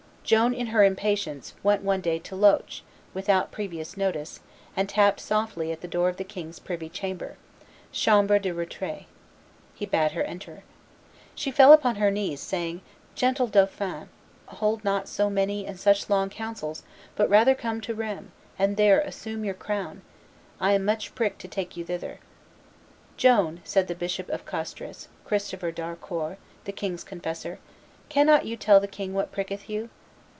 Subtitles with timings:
[0.23, 4.39] Joan, in her impatience, went one day to Loches, without previous notice,
[4.77, 7.35] and tapped softly at the door of the king's privy chamber
[7.91, 9.07] (chambre de re trait).
[9.73, 10.63] He bade her enter.
[11.35, 12.79] She fell upon her knees, saying,
[13.13, 14.07] "Gentle dauphin,
[14.45, 16.83] hold not so many and such long councils,
[17.17, 20.01] but rather come to Rheims, and there assume your crown;
[20.61, 22.19] I am much pricked to take you thither."
[23.17, 27.59] "Joan," said the Bishop of Castres, Christopher d'Harcourt, the king's confessor,
[28.07, 29.89] "cannot you tell the king what pricketh you?"